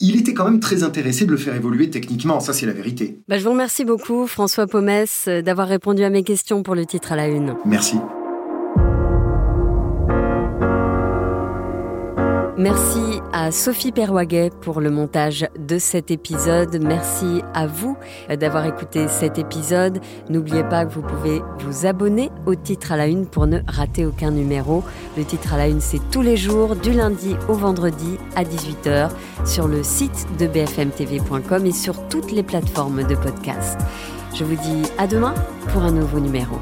il 0.00 0.16
était 0.16 0.34
quand 0.34 0.44
même 0.44 0.60
très 0.60 0.82
intéressé 0.82 1.24
de 1.24 1.30
le 1.30 1.36
faire 1.36 1.54
évoluer 1.54 1.90
techniquement, 1.90 2.40
ça 2.40 2.52
c'est 2.52 2.66
la 2.66 2.72
vérité. 2.72 3.18
Bah, 3.28 3.38
je 3.38 3.44
vous 3.44 3.50
remercie 3.50 3.84
beaucoup 3.84 4.26
François 4.26 4.66
Pomès 4.66 5.28
d'avoir 5.44 5.68
répondu 5.68 6.04
à 6.04 6.10
mes 6.10 6.22
questions 6.22 6.62
pour 6.62 6.74
le 6.74 6.86
titre 6.86 7.12
à 7.12 7.16
la 7.16 7.28
une. 7.28 7.54
Merci. 7.64 7.96
Merci 12.62 13.20
à 13.32 13.50
Sophie 13.50 13.90
Perwaguet 13.90 14.50
pour 14.60 14.80
le 14.80 14.88
montage 14.88 15.48
de 15.58 15.80
cet 15.80 16.12
épisode. 16.12 16.80
Merci 16.80 17.42
à 17.54 17.66
vous 17.66 17.96
d'avoir 18.30 18.64
écouté 18.66 19.08
cet 19.08 19.36
épisode. 19.36 19.98
N'oubliez 20.30 20.62
pas 20.62 20.84
que 20.84 20.92
vous 20.92 21.02
pouvez 21.02 21.42
vous 21.58 21.86
abonner 21.86 22.30
au 22.46 22.54
titre 22.54 22.92
à 22.92 22.96
la 22.96 23.08
une 23.08 23.26
pour 23.26 23.48
ne 23.48 23.58
rater 23.66 24.06
aucun 24.06 24.30
numéro. 24.30 24.84
Le 25.16 25.24
titre 25.24 25.54
à 25.54 25.56
la 25.56 25.66
une, 25.66 25.80
c'est 25.80 26.08
tous 26.12 26.22
les 26.22 26.36
jours, 26.36 26.76
du 26.76 26.92
lundi 26.92 27.34
au 27.48 27.54
vendredi 27.54 28.16
à 28.36 28.44
18h 28.44 29.10
sur 29.44 29.66
le 29.66 29.82
site 29.82 30.28
de 30.38 30.46
bfmtv.com 30.46 31.66
et 31.66 31.72
sur 31.72 32.06
toutes 32.06 32.30
les 32.30 32.44
plateformes 32.44 33.02
de 33.02 33.16
podcast. 33.16 33.76
Je 34.36 34.44
vous 34.44 34.54
dis 34.54 34.88
à 34.98 35.08
demain 35.08 35.34
pour 35.72 35.82
un 35.82 35.90
nouveau 35.90 36.20
numéro. 36.20 36.60